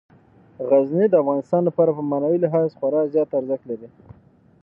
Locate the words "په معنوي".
1.97-2.37